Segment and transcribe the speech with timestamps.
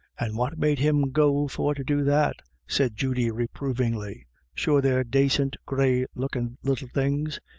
[0.19, 5.57] "And what made him go for to do that?" said Judy, reprovingly;" sure they're dacint
[5.69, 7.39] gay lookin' little things.